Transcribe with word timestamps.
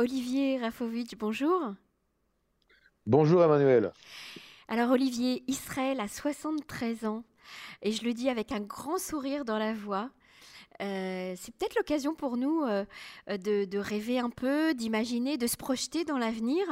Olivier 0.00 0.56
Rafovitch, 0.56 1.14
bonjour. 1.18 1.74
Bonjour 3.04 3.44
Emmanuel. 3.44 3.92
Alors 4.66 4.92
Olivier, 4.92 5.44
Israël 5.46 6.00
a 6.00 6.08
73 6.08 7.04
ans 7.04 7.22
et 7.82 7.92
je 7.92 8.02
le 8.02 8.14
dis 8.14 8.30
avec 8.30 8.50
un 8.50 8.60
grand 8.60 8.96
sourire 8.96 9.44
dans 9.44 9.58
la 9.58 9.74
voix. 9.74 10.08
Euh, 10.80 11.34
c'est 11.36 11.54
peut-être 11.54 11.74
l'occasion 11.74 12.14
pour 12.14 12.38
nous 12.38 12.62
euh, 12.62 12.86
de, 13.28 13.76
rêver 13.76 14.18
un 14.18 14.30
peu, 14.30 14.72
d'imaginer, 14.72 15.36
de 15.36 15.46
se 15.46 15.58
projeter 15.58 16.06
dans 16.06 16.16
l'avenir 16.16 16.64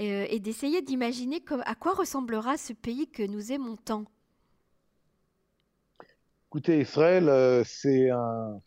euh, 0.00 0.26
et 0.28 0.40
d'essayer 0.40 0.82
d'imaginer 0.82 1.40
à 1.66 1.76
quoi 1.76 1.94
ressemblera 1.94 2.56
ce 2.56 2.72
pays 2.72 3.08
que 3.08 3.22
nous 3.22 3.52
aimons 3.52 3.76
tant. 3.76 4.06
Écoutez, 6.48 6.80
Israël, 6.80 7.64
c'est 7.64 8.10
un 8.10 8.60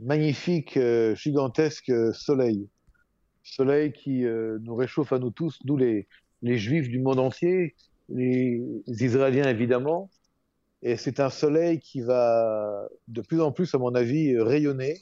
magnifique, 0.00 0.78
gigantesque 1.14 1.92
soleil. 2.14 2.70
Soleil 3.42 3.92
qui 3.92 4.24
nous 4.24 4.74
réchauffe 4.74 5.12
à 5.12 5.18
nous 5.18 5.30
tous, 5.30 5.58
nous 5.64 5.76
les, 5.76 6.06
les 6.42 6.58
juifs 6.58 6.88
du 6.88 7.00
monde 7.00 7.18
entier, 7.18 7.74
les 8.08 8.62
Israéliens 8.86 9.48
évidemment, 9.48 10.10
et 10.82 10.96
c'est 10.96 11.20
un 11.20 11.30
soleil 11.30 11.78
qui 11.78 12.00
va 12.00 12.88
de 13.08 13.20
plus 13.20 13.40
en 13.40 13.52
plus, 13.52 13.74
à 13.74 13.78
mon 13.78 13.94
avis, 13.94 14.38
rayonner 14.38 15.00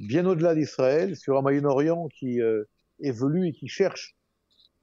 bien 0.00 0.26
au-delà 0.26 0.54
d'Israël, 0.54 1.16
sur 1.16 1.38
un 1.38 1.42
Moyen-Orient 1.42 2.08
qui 2.08 2.40
euh, 2.40 2.64
évolue 3.00 3.48
et 3.48 3.52
qui 3.52 3.68
cherche 3.68 4.16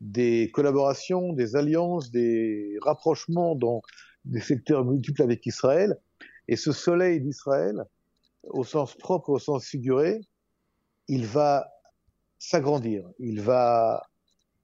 des 0.01 0.49
collaborations, 0.53 1.33
des 1.33 1.55
alliances, 1.55 2.11
des 2.11 2.77
rapprochements 2.81 3.55
dans 3.55 3.81
des 4.25 4.41
secteurs 4.41 4.85
multiples 4.85 5.21
avec 5.21 5.45
Israël. 5.45 5.97
Et 6.47 6.55
ce 6.55 6.71
soleil 6.71 7.21
d'Israël, 7.21 7.83
au 8.43 8.63
sens 8.63 8.95
propre, 8.95 9.29
au 9.29 9.39
sens 9.39 9.65
figuré, 9.65 10.19
il 11.07 11.25
va 11.25 11.69
s'agrandir. 12.43 13.09
Il 13.19 13.41
va 13.41 14.03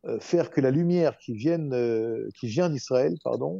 euh, 0.05 0.19
faire 0.19 0.49
que 0.49 0.59
la 0.59 0.71
lumière 0.71 1.17
qui, 1.17 1.33
vienne, 1.33 1.73
euh, 1.73 2.29
qui 2.37 2.47
vient 2.47 2.69
d'Israël, 2.69 3.15
pardon, 3.23 3.57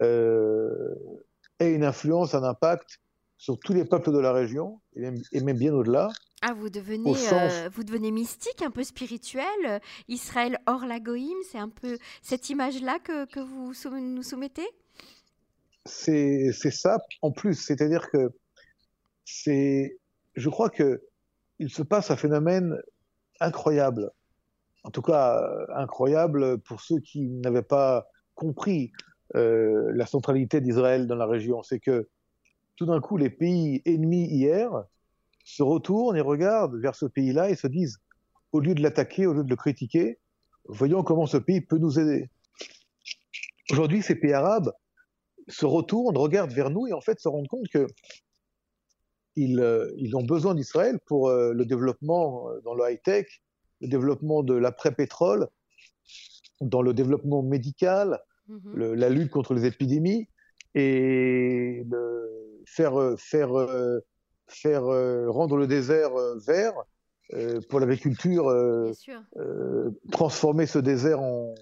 une 0.00 1.84
influence, 1.84 2.34
un 2.34 2.42
impact 2.42 2.98
sur 3.38 3.58
tous 3.58 3.72
les 3.72 3.84
peuples 3.84 4.12
de 4.12 4.18
la 4.18 4.32
région, 4.32 4.80
et 4.96 5.40
même, 5.40 5.56
bien 5.56 5.72
au-delà. 5.72 6.08
Ah, 6.42 6.54
vous 6.54 6.70
devenez, 6.70 7.14
euh, 7.32 7.68
vous 7.72 7.84
devenez 7.84 8.10
mystique, 8.10 8.62
un 8.62 8.70
peu 8.70 8.82
spirituel. 8.82 9.80
Israël 10.08 10.58
hors 10.66 10.86
la 10.86 10.98
Goïm, 10.98 11.36
c'est 11.50 11.58
un 11.58 11.68
peu 11.68 11.98
cette 12.20 12.50
image-là 12.50 12.98
que, 12.98 13.26
que, 13.26 13.38
vous 13.38 13.72
nous 14.00 14.22
soumettez? 14.24 14.66
C'est 15.84 16.52
ça, 16.52 16.98
en 17.20 17.30
plus. 17.30 17.54
C'est-à-dire 17.54 18.10
que 18.10 18.30
c'est, 19.24 19.98
je 20.34 20.48
crois 20.48 20.70
que 20.70 21.00
il 21.60 21.70
se 21.70 21.82
passe 21.82 22.10
un 22.10 22.16
phénomène 22.16 22.76
incroyable. 23.42 24.10
En 24.84 24.90
tout 24.90 25.02
cas, 25.02 25.42
incroyable 25.74 26.58
pour 26.58 26.80
ceux 26.80 26.98
qui 26.98 27.28
n'avaient 27.28 27.62
pas 27.62 28.06
compris 28.34 28.92
euh, 29.34 29.92
la 29.94 30.06
centralité 30.06 30.60
d'Israël 30.60 31.06
dans 31.06 31.14
la 31.14 31.26
région. 31.26 31.62
C'est 31.62 31.80
que 31.80 32.08
tout 32.76 32.86
d'un 32.86 33.00
coup, 33.00 33.16
les 33.16 33.30
pays 33.30 33.80
ennemis 33.86 34.26
hier 34.26 34.70
se 35.44 35.62
retournent 35.62 36.16
et 36.16 36.20
regardent 36.20 36.76
vers 36.76 36.94
ce 36.94 37.06
pays-là 37.06 37.50
et 37.50 37.54
se 37.54 37.66
disent, 37.66 37.98
au 38.52 38.60
lieu 38.60 38.74
de 38.74 38.82
l'attaquer, 38.82 39.26
au 39.26 39.32
lieu 39.32 39.44
de 39.44 39.50
le 39.50 39.56
critiquer, 39.56 40.18
voyons 40.66 41.02
comment 41.02 41.26
ce 41.26 41.36
pays 41.36 41.60
peut 41.60 41.78
nous 41.78 41.98
aider. 41.98 42.28
Aujourd'hui, 43.70 44.02
ces 44.02 44.16
pays 44.16 44.32
arabes 44.32 44.72
se 45.48 45.64
retournent, 45.64 46.16
regardent 46.16 46.52
vers 46.52 46.70
nous 46.70 46.86
et 46.86 46.92
en 46.92 47.00
fait 47.00 47.18
se 47.18 47.28
rendent 47.28 47.48
compte 47.48 47.68
que 47.68 47.86
ils, 49.36 49.60
euh, 49.60 49.92
ils 49.96 50.16
ont 50.16 50.22
besoin 50.22 50.54
d'Israël 50.54 50.98
pour 51.06 51.28
euh, 51.28 51.52
le 51.52 51.64
développement 51.64 52.48
dans 52.64 52.74
le 52.74 52.90
high-tech, 52.90 53.26
le 53.80 53.88
développement 53.88 54.42
de 54.42 54.54
l'après-pétrole, 54.54 55.48
dans 56.60 56.82
le 56.82 56.94
développement 56.94 57.42
médical, 57.42 58.20
Mhm. 58.48 58.94
la 58.94 59.08
lutte 59.08 59.30
contre 59.30 59.54
les 59.54 59.66
épidémies 59.66 60.28
et 60.74 61.84
faire, 62.66 63.14
faire, 63.16 63.50
faire 64.48 64.82
rendre 64.82 65.56
le 65.56 65.66
désert 65.66 66.10
vert 66.44 66.74
pour 67.68 67.80
l'agriculture, 67.80 68.52
transformer 70.10 70.66
ce 70.66 70.78
désert 70.78 71.20
en, 71.20 71.54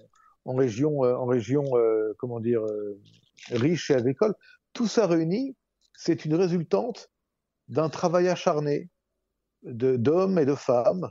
en 0.45 0.55
région, 0.55 1.01
en 1.01 1.25
région 1.25 1.65
comment 2.17 2.39
dire, 2.39 2.63
riche 3.51 3.91
et 3.91 3.95
agricole. 3.95 4.33
Tout 4.73 4.87
ça 4.87 5.05
réuni, 5.05 5.55
c'est 5.93 6.25
une 6.25 6.35
résultante 6.35 7.09
d'un 7.71 7.89
travail 7.89 8.27
acharné 8.29 8.89
d'hommes 9.63 10.37
et 10.37 10.45
de 10.45 10.55
femmes 10.55 11.09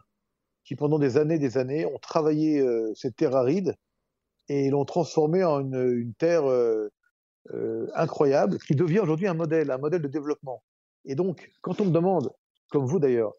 qui, 0.64 0.76
pendant 0.76 0.98
des 0.98 1.16
années 1.16 1.34
et 1.34 1.40
des 1.40 1.58
années, 1.58 1.84
ont 1.86 1.98
travaillé 1.98 2.64
cette 2.94 3.16
terre 3.16 3.34
aride 3.34 3.74
et 4.50 4.68
l'ont 4.68 4.84
transformé 4.84 5.44
en 5.44 5.60
une, 5.60 6.12
terre 6.14 6.44
euh, 6.50 6.90
euh, 7.54 7.86
incroyable 7.94 8.58
qui 8.58 8.74
devient 8.74 8.98
aujourd'hui 8.98 9.28
un 9.28 9.34
modèle, 9.34 9.70
un 9.70 9.78
modèle 9.78 10.02
de 10.02 10.08
développement. 10.08 10.62
Et 11.04 11.14
donc, 11.14 11.52
quand 11.60 11.80
on 11.80 11.84
me 11.84 11.92
demande, 11.92 12.32
comme 12.68 12.84
vous 12.84 12.98
d'ailleurs, 12.98 13.32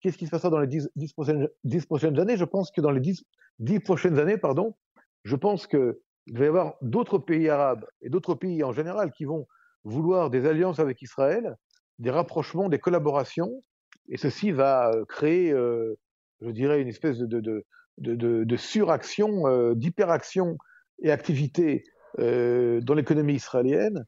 qu'est-ce 0.00 0.18
qui 0.18 0.26
se 0.26 0.30
passera 0.30 0.50
dans 0.50 0.58
les 0.58 0.66
10, 0.66 0.88
prochaines, 1.12 2.18
années, 2.18 2.36
je 2.36 2.44
pense 2.44 2.72
que 2.72 2.80
dans 2.80 2.90
les 2.90 3.00
10, 3.00 3.80
prochaines 3.80 4.18
années, 4.18 4.38
pardon, 4.38 4.74
je 5.22 5.36
pense 5.36 5.68
qu'il 5.68 5.94
va 6.32 6.44
y 6.44 6.48
avoir 6.48 6.74
d'autres 6.82 7.18
pays 7.18 7.48
arabes 7.48 7.86
et 8.02 8.10
d'autres 8.10 8.34
pays 8.34 8.64
en 8.64 8.72
général 8.72 9.12
qui 9.12 9.24
vont 9.24 9.46
vouloir 9.84 10.30
des 10.30 10.46
alliances 10.46 10.80
avec 10.80 11.00
Israël, 11.00 11.56
des 11.98 12.10
rapprochements, 12.10 12.68
des 12.68 12.78
collaborations, 12.78 13.62
et 14.08 14.16
ceci 14.16 14.52
va 14.52 14.90
euh, 14.90 15.04
créer, 15.04 15.50
je 15.50 16.50
dirais, 16.50 16.80
une 16.80 16.88
espèce 16.88 17.18
de, 17.18 17.64
de, 17.98 18.56
suraction, 18.56 19.46
euh, 19.46 19.74
d'hyperaction 19.74 20.58
et 21.02 21.10
activité 21.10 21.84
euh, 22.18 22.80
dans 22.80 22.94
l'économie 22.94 23.34
israélienne. 23.34 24.04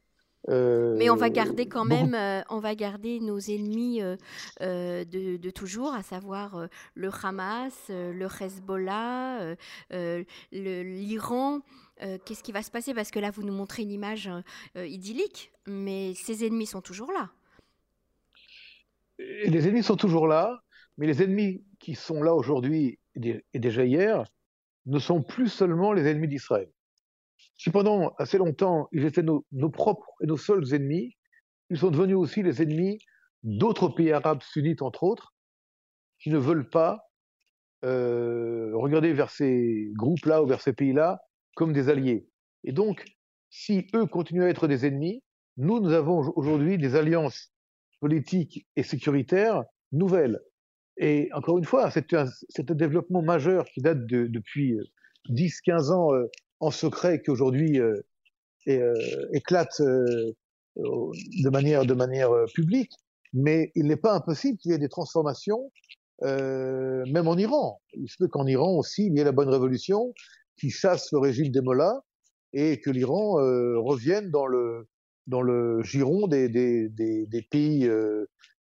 Mais 0.47 1.09
on 1.09 1.17
va 1.17 1.29
garder 1.29 1.67
quand 1.67 1.83
même, 1.83 2.15
on 2.49 2.59
va 2.59 2.73
garder 2.73 3.19
nos 3.19 3.39
ennemis 3.39 3.99
de, 4.61 5.49
toujours, 5.49 5.93
à 5.93 6.01
savoir 6.01 6.69
le 6.95 7.09
Hamas, 7.21 7.89
le 7.89 8.25
Hezbollah, 8.25 9.55
l'Iran. 10.51 11.59
Qu'est-ce 11.99 12.41
qui 12.41 12.53
va 12.53 12.63
se 12.63 12.71
passer? 12.71 12.93
Parce 12.93 13.11
que 13.11 13.19
là, 13.19 13.31
vous 13.31 13.43
nous 13.43 13.53
montrez 13.53 13.83
une 13.83 13.91
image 13.91 14.31
idyllique, 14.75 15.51
mais 15.67 16.13
ces 16.15 16.45
ennemis 16.47 16.67
sont 16.67 16.81
toujours 16.81 17.11
là. 17.11 17.29
Les 19.19 19.67
ennemis 19.67 19.83
sont 19.83 19.97
toujours 19.97 20.27
là, 20.27 20.59
mais 20.97 21.05
les 21.07 21.21
ennemis 21.21 21.63
qui 21.79 21.95
sont 21.95 22.23
là 22.23 22.33
aujourd'hui 22.33 22.99
et 23.15 23.59
déjà 23.59 23.85
hier, 23.85 24.23
ne 24.85 24.99
sont 24.99 25.21
plus 25.21 25.49
seulement 25.49 25.93
les 25.93 26.07
ennemis 26.07 26.27
d'Israël. 26.27 26.69
Si 27.57 27.69
pendant 27.69 28.13
assez 28.17 28.37
longtemps, 28.37 28.87
ils 28.91 29.05
étaient 29.05 29.23
nos, 29.23 29.43
propres 29.69 30.07
et 30.21 30.27
nos 30.27 30.37
seuls 30.37 30.73
ennemis, 30.73 31.15
ils 31.69 31.77
sont 31.77 31.91
devenus 31.91 32.15
aussi 32.15 32.41
les 32.41 32.61
ennemis 32.61 32.99
d'autres 33.43 33.89
pays 33.89 34.11
arabes 34.11 34.41
sunnites, 34.41 34.81
entre 34.81 35.03
autres, 35.03 35.33
qui 36.21 36.29
ne 36.29 36.37
veulent 36.37 36.69
pas 36.69 37.05
euh, 37.85 38.71
regarder 38.75 39.13
vers 39.13 39.29
ces 39.29 39.89
groupes-là 39.93 40.43
ou 40.43 40.47
vers 40.47 40.61
ces 40.61 40.73
pays-là 40.73 41.21
comme 41.55 41.73
des 41.73 41.89
alliés. 41.89 42.27
Et 42.63 42.71
donc, 42.71 43.05
si 43.49 43.87
eux 43.93 44.05
continuent 44.05 44.43
à 44.43 44.49
être 44.49 44.67
des 44.67 44.85
ennemis, 44.85 45.23
nous, 45.57 45.79
nous 45.79 45.91
avons 45.91 46.19
aujourd'hui 46.35 46.77
des 46.77 46.95
alliances 46.95 47.51
politiques 47.99 48.65
et 48.75 48.83
sécuritaires 48.83 49.63
nouvelles. 49.91 50.39
Et 50.97 51.29
encore 51.33 51.57
une 51.57 51.65
fois, 51.65 51.89
c'est 51.91 52.13
un, 52.13 52.25
développement 52.57 53.21
majeur 53.21 53.65
qui 53.65 53.81
date 53.81 54.05
de, 54.05 54.27
depuis 54.27 54.77
10-15 55.29 55.91
euh, 55.91 55.93
ans 55.93 56.13
euh, 56.13 56.29
en 56.59 56.71
secret 56.71 57.21
qui 57.21 57.31
aujourd'hui 57.31 57.79
euh, 57.79 58.93
éclate 59.33 59.81
de 59.81 61.49
manière, 61.49 61.85
de 61.85 61.93
manière 61.93 62.31
publique. 62.53 62.91
Mais 63.31 63.71
il 63.75 63.87
n'est 63.87 63.95
pas 63.95 64.13
impossible 64.13 64.57
qu'il 64.57 64.71
y 64.71 64.73
ait 64.73 64.79
des 64.79 64.89
transformations, 64.89 65.71
même 66.21 67.27
en 67.27 67.37
Iran. 67.37 67.79
Il 67.93 68.09
se 68.09 68.17
peut 68.17 68.27
qu'en 68.27 68.45
Iran 68.45 68.75
aussi, 68.75 69.05
il 69.05 69.15
y 69.15 69.21
ait 69.21 69.23
la 69.23 69.31
bonne 69.31 69.49
révolution 69.49 70.13
qui 70.57 70.69
chasse 70.69 71.11
le 71.13 71.19
régime 71.19 71.51
des 71.51 71.61
mollahs 71.61 72.01
et 72.51 72.81
que 72.81 72.89
l'Iran 72.89 73.35
revienne 73.81 74.31
dans 74.31 74.47
le, 74.47 74.87
dans 75.29 75.41
le 75.41 75.81
giron 75.83 76.27
des, 76.27 76.49
pays 77.49 77.89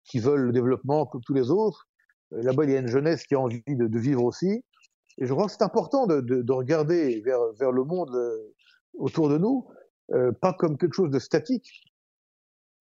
qui 0.03 0.19
veulent 0.19 0.47
le 0.47 0.51
développement 0.51 1.05
comme 1.05 1.21
tous 1.21 1.33
les 1.33 1.49
autres 1.49 1.87
euh, 2.33 2.41
là-bas, 2.41 2.65
il 2.65 2.71
y 2.71 2.75
a 2.75 2.79
une 2.79 2.87
jeunesse 2.87 3.25
qui 3.25 3.35
a 3.35 3.39
envie 3.39 3.63
de, 3.67 3.99
vivre 3.99 4.23
aussi. 4.23 4.63
Et 5.17 5.25
je 5.25 5.33
crois 5.33 5.45
que 5.45 5.51
c'est 5.51 5.63
important 5.63 6.07
de, 6.07 6.51
regarder 6.51 7.21
vers, 7.21 7.71
le 7.71 7.83
monde 7.83 8.13
euh, 8.15 8.53
autour 8.93 9.29
de 9.29 9.37
nous, 9.37 9.67
euh, 10.11 10.31
pas 10.31 10.53
comme 10.53 10.77
quelque 10.77 10.93
chose 10.93 11.11
de 11.11 11.19
statique, 11.19 11.83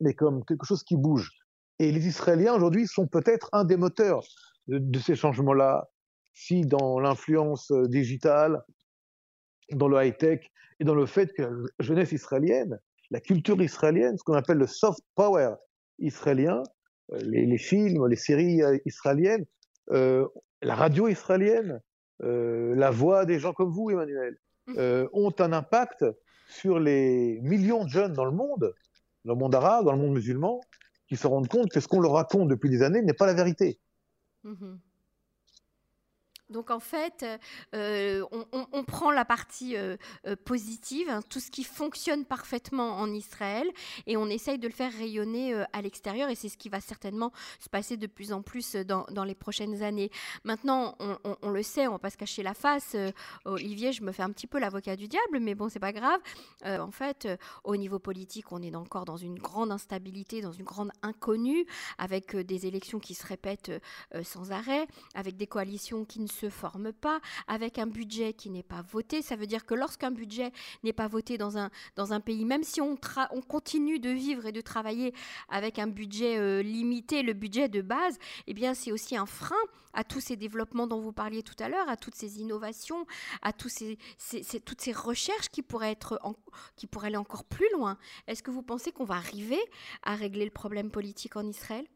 mais 0.01 0.15
comme 0.15 0.45
quelque 0.45 0.67
chose 0.67 0.83
qui 0.83 0.97
bouge. 0.97 1.31
Et 1.79 1.91
les 1.93 2.07
Israéliens 2.07 2.55
aujourd'hui 2.55 2.87
sont 2.87 3.07
peut-être 3.07 3.49
un 3.53 3.65
des 3.65 3.77
moteurs 3.77 4.23
de, 4.69 4.99
ces 4.99 5.15
changements-là, 5.15 5.89
si 6.33 6.63
dans 6.63 6.99
l'influence 6.99 7.71
digitale, 7.89 8.63
dans 9.73 9.89
le 9.89 10.05
high-tech 10.05 10.51
et 10.81 10.85
dans 10.85 10.95
le 10.95 11.07
fait 11.07 11.33
que 11.33 11.43
la 11.43 11.67
jeunesse 11.81 12.13
israélienne, 12.13 12.79
la 13.11 13.21
culture 13.21 13.61
israélienne, 13.63 14.17
ce 14.19 14.25
qu'on 14.25 14.35
appelle 14.35 14.59
le 14.59 14.67
soft 14.67 15.01
power 15.15 15.55
israélien, 15.99 16.63
les, 17.13 17.59
films, 17.59 18.07
les 18.07 18.17
séries 18.17 18.63
euh, 18.63 18.79
israéliennes, 18.87 19.45
euh, 19.91 20.27
la 20.63 20.75
radio 20.75 21.09
israélienne, 21.09 21.81
la 22.21 22.91
voix 22.91 23.27
des 23.27 23.39
gens 23.39 23.53
comme 23.53 23.71
vous, 23.71 23.91
Emmanuel, 23.91 24.39
mmh. 24.69 25.09
ont 25.13 25.35
un 25.41 25.53
impact 25.53 26.05
sur 26.49 26.79
les 26.79 27.39
millions 27.43 27.85
de 27.85 27.91
jeunes 27.91 28.15
dans 28.15 28.25
le 28.25 28.31
monde, 28.31 28.75
dans 29.27 29.35
le 29.35 29.39
monde 29.39 29.55
arabe, 29.55 29.85
dans 29.85 29.93
le 29.93 29.99
monde 29.99 30.15
musulman, 30.15 30.61
qui 31.09 31.17
se 31.17 31.27
rendent 31.27 31.49
compte 31.49 31.71
que 31.71 31.81
ce 31.81 31.89
qu'on 31.89 32.01
leur 32.01 32.13
raconte 32.13 32.49
depuis 32.49 32.71
des 32.71 32.83
années 32.83 33.03
n'est 33.03 33.13
pas 33.13 33.27
la 33.27 33.35
vérité. 33.35 33.79
Mmh 34.45 34.77
donc 36.55 36.71
en 36.71 36.79
fait, 36.79 37.27
euh, 37.75 38.25
on, 38.73 38.85
prend 38.85 39.11
la 39.11 39.25
partie 39.25 39.77
euh, 39.77 39.97
euh, 40.27 40.37
positive, 40.37 41.11
hein, 41.11 41.21
tout 41.29 41.41
ce 41.41 41.51
qui 41.51 41.65
fonctionne 41.65 42.25
parfaitement 42.25 42.97
en 42.99 43.13
Israël, 43.13 43.69
et 44.07 44.17
on 44.17 44.29
essaye 44.29 44.61
de 44.61 44.69
le 44.69 44.73
faire 44.73 44.93
rayonner 44.93 45.53
à 45.73 45.83
l'extérieur, 45.83 46.31
et 46.31 46.37
c'est 46.37 46.49
ce 46.49 46.57
qui 46.57 46.69
va 46.69 46.81
certainement 46.81 47.33
se 47.59 47.69
passer 47.69 47.97
de 47.97 48.07
plus 48.07 48.33
en 48.33 48.41
plus 48.41 48.77
dans, 48.77 49.25
les 49.25 49.35
prochaines 49.35 49.83
années. 49.83 50.11
Maintenant, 50.45 50.97
on, 51.43 51.51
le 51.51 51.63
sait, 51.65 51.89
on 51.89 51.93
va 51.93 51.99
pas 51.99 52.11
se 52.11 52.17
cacher 52.17 52.45
la 52.45 52.55
face. 52.55 52.95
Olivier, 53.45 53.91
je 53.91 54.03
me 54.03 54.13
fais 54.13 54.23
un 54.23 54.31
petit 54.31 54.47
peu 54.47 54.61
l'avocat 54.61 54.95
du 54.95 55.09
diable, 55.09 55.41
mais 55.41 55.57
bon, 55.57 55.69
c'est 55.69 55.81
pas 55.81 55.93
grave. 55.93 56.21
en 56.65 56.91
fait, 56.93 57.27
au 57.65 57.77
niveau 57.77 57.99
politique, 57.99 58.53
on 58.53 58.63
est 58.63 58.75
encore 58.77 59.07
dans 59.07 59.17
une 59.17 59.39
grande 59.39 59.73
instabilité, 59.73 60.41
dans 60.41 60.53
une 60.53 60.65
grande 60.65 60.93
inconnue, 61.03 61.67
avec 61.99 62.37
des 62.37 62.67
élections 62.67 63.01
qui 63.01 63.15
se 63.15 63.27
répètent 63.27 63.73
sans 64.23 64.53
arrêt, 64.53 64.87
avec 65.15 65.37
des 65.37 65.47
coalitions 65.47 66.05
qui 66.05 66.21
ne 66.21 66.29
se 66.29 66.44
forme 66.49 66.93
pas, 66.93 67.21
avec 67.47 67.79
un 67.79 67.87
budget 67.87 68.33
qui 68.33 68.51
n'est 68.51 68.63
pas 68.63 68.83
voté. 68.83 69.23
Ça 69.23 69.37
veut 69.37 69.47
dire 69.47 69.67
que 69.67 69.75
lorsqu'un 69.75 70.11
budget 70.11 70.53
n'est 70.83 70.93
pas 70.93 71.09
voté 71.09 71.39
dans 71.39 71.59
un, 71.59 71.71
dans 71.97 72.13
un 72.13 72.21
pays, 72.21 72.45
même 72.45 72.65
si 72.65 72.81
on, 72.81 72.99
on 73.31 73.43
continue 73.43 73.99
de 73.99 74.11
vivre 74.11 74.47
et 74.47 74.53
de 74.53 74.61
travailler 74.61 75.15
avec 75.49 75.79
un 75.79 75.87
budget 75.87 76.39
euh, 76.39 76.63
limité, 76.63 77.23
le 77.23 77.33
budget 77.33 77.69
de 77.69 77.83
base, 77.83 78.19
eh 78.47 78.55
bien 78.55 78.75
c'est 78.75 78.93
aussi 78.93 79.17
un 79.17 79.27
frein 79.27 79.57
à 79.95 80.05
tous 80.05 80.21
ces 80.21 80.37
développements 80.37 80.87
dont 80.87 81.01
vous 81.01 81.13
parliez 81.13 81.43
tout 81.43 81.55
à 81.61 81.69
l'heure, 81.69 81.89
à 81.89 81.97
toutes 81.97 82.15
ces 82.15 82.41
innovations, 82.41 83.07
à 83.43 83.53
tous 83.53 83.69
ces, 83.69 83.99
toutes 84.65 84.81
ces 84.81 84.93
recherches 84.93 85.49
qui 85.49 85.63
pourraient, 85.63 85.93
être 85.93 86.21
qui 86.77 86.87
pourraient 86.87 87.09
aller 87.09 87.17
encore 87.17 87.45
plus 87.45 87.71
loin. 87.73 87.97
Est-ce 88.27 88.43
que 88.43 88.51
vous 88.51 88.63
pensez 88.63 88.93
qu'on 88.93 89.05
va 89.05 89.15
arriver 89.15 89.61
à 90.03 90.15
régler 90.15 90.45
le 90.45 90.51
problème 90.51 90.91
politique 90.91 91.37
en 91.37 91.47
Israël? 91.47 91.87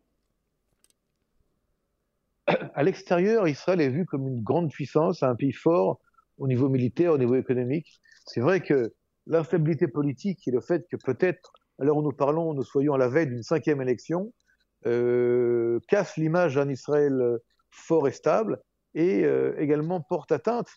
À 2.74 2.82
l'extérieur, 2.82 3.46
Israël 3.48 3.80
est 3.80 3.88
vu 3.88 4.06
comme 4.06 4.26
une 4.28 4.42
grande 4.42 4.70
puissance, 4.70 5.22
un 5.22 5.34
pays 5.34 5.52
fort 5.52 6.00
au 6.38 6.46
niveau 6.48 6.68
militaire, 6.68 7.12
au 7.12 7.18
niveau 7.18 7.34
économique. 7.34 8.00
C'est 8.26 8.40
vrai 8.40 8.60
que 8.60 8.92
l'instabilité 9.26 9.88
politique 9.88 10.46
et 10.46 10.50
le 10.50 10.60
fait 10.60 10.86
que 10.90 10.96
peut-être, 10.96 11.52
à 11.78 11.84
l'heure 11.84 11.96
où 11.96 12.02
nous 12.02 12.12
parlons, 12.12 12.54
nous 12.54 12.62
soyons 12.62 12.94
à 12.94 12.98
la 12.98 13.08
veille 13.08 13.26
d'une 13.26 13.42
cinquième 13.42 13.82
élection, 13.82 14.32
euh, 14.86 15.80
casse 15.88 16.16
l'image 16.16 16.54
d'un 16.54 16.68
Israël 16.68 17.38
fort 17.70 18.08
et 18.08 18.12
stable 18.12 18.60
et 18.94 19.24
euh, 19.24 19.54
également 19.58 20.00
porte 20.00 20.32
atteinte 20.32 20.68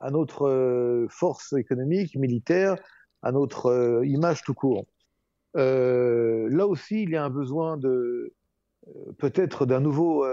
à 0.00 0.10
notre 0.10 0.48
euh, 0.48 1.06
force 1.10 1.52
économique, 1.54 2.16
militaire, 2.16 2.76
à 3.22 3.32
notre 3.32 3.66
euh, 3.66 4.06
image 4.06 4.42
tout 4.42 4.54
court. 4.54 4.86
là 5.54 6.66
aussi, 6.66 7.02
il 7.02 7.10
y 7.10 7.16
a 7.16 7.24
un 7.24 7.30
besoin 7.30 7.76
de 7.76 8.34
peut-être 9.18 9.66
d'un 9.66 9.80
nouveau 9.80 10.24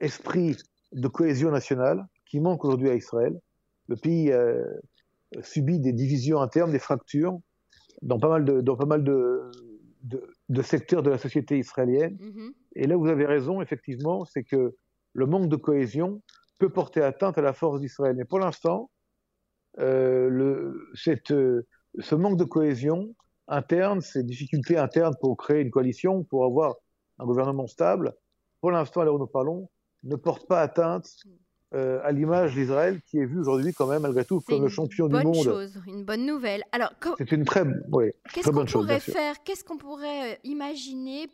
esprit 0.00 0.56
de 0.92 1.08
cohésion 1.08 1.50
nationale 1.50 2.06
qui 2.26 2.40
manque 2.40 2.64
aujourd'hui 2.64 2.90
à 2.90 2.94
Israël. 2.94 3.38
Le 3.88 3.96
pays 3.96 4.32
euh, 4.32 4.64
subit 5.42 5.78
des 5.78 5.92
divisions 5.92 6.40
internes, 6.40 6.72
des 6.72 6.78
fractures 6.78 7.38
dans 8.02 8.18
pas 8.18 8.28
mal 8.28 8.44
de, 8.44 8.60
dans 8.60 8.76
pas 8.76 8.86
mal 8.86 9.04
de, 9.04 9.50
de, 10.48 10.62
secteurs 10.62 11.02
de 11.02 11.10
la 11.10 11.18
société 11.18 11.58
israélienne. 11.58 12.16
Mm-hmm. 12.16 12.52
Et 12.76 12.86
là, 12.86 12.96
vous 12.96 13.08
avez 13.08 13.26
raison, 13.26 13.60
effectivement, 13.60 14.24
c'est 14.24 14.44
que 14.44 14.74
le 15.12 15.26
manque 15.26 15.48
de 15.48 15.56
cohésion 15.56 16.22
peut 16.58 16.70
porter 16.70 17.02
atteinte 17.02 17.38
à 17.38 17.42
la 17.42 17.52
force 17.52 17.80
d'Israël. 17.80 18.16
Mais 18.16 18.24
pour 18.24 18.38
l'instant, 18.38 18.90
euh, 19.78 20.72
euh, 21.30 21.62
ce 21.98 22.14
manque 22.14 22.38
de 22.38 22.44
cohésion 22.44 23.14
interne, 23.48 24.00
ces 24.00 24.22
difficultés 24.22 24.78
internes 24.78 25.14
pour 25.20 25.36
créer 25.36 25.62
une 25.62 25.70
coalition, 25.70 26.24
pour 26.24 26.44
avoir 26.44 26.76
un 27.18 27.26
gouvernement 27.26 27.66
stable, 27.66 28.14
pour 28.60 28.70
l'instant, 28.70 29.02
là 29.02 29.12
où 29.12 29.18
nous 29.18 29.26
parlons, 29.26 29.68
ne 30.02 30.16
porte 30.16 30.46
pas 30.46 30.60
atteinte 30.60 31.24
euh, 31.72 32.00
à 32.02 32.10
l'image 32.10 32.54
d'Israël 32.54 33.00
qui 33.06 33.18
est 33.18 33.24
vue 33.24 33.38
aujourd'hui 33.38 33.72
quand 33.72 33.86
même 33.86 34.02
malgré 34.02 34.24
tout 34.24 34.40
comme 34.40 34.62
le 34.62 34.68
champion 34.68 35.06
du 35.06 35.14
monde. 35.14 35.44
Chose, 35.44 35.80
une 35.86 36.04
bonne 36.04 36.26
nouvelle. 36.26 36.64
Alors, 36.72 36.92
c'est 37.18 37.30
une 37.30 37.44
très, 37.44 37.62
oui, 37.92 38.10
qu'est-ce 38.32 38.50
qu'on 38.50 38.64
pourrait 38.64 38.98
faire 38.98 39.42
Qu'est-ce 39.44 39.62
qu'on 39.62 39.78
pourrait 39.78 40.32
euh, 40.32 40.36
imaginer 40.42 41.28